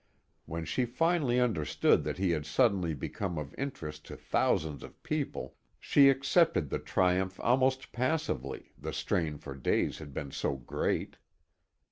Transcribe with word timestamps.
When 0.47 0.65
she 0.65 0.85
finally 0.85 1.39
understood 1.39 2.03
that 2.05 2.17
he 2.17 2.31
had 2.31 2.47
suddenly 2.47 2.95
become 2.95 3.37
of 3.37 3.53
interest 3.55 4.03
to 4.07 4.17
thousands 4.17 4.81
of 4.81 5.03
people, 5.03 5.57
she 5.79 6.09
accepted 6.09 6.71
the 6.71 6.79
triumph 6.79 7.39
almost 7.39 7.91
passively, 7.91 8.73
the 8.79 8.93
strain 8.93 9.37
for 9.37 9.53
days 9.53 9.99
had 9.99 10.11
been 10.11 10.31
so 10.31 10.55
great. 10.55 11.17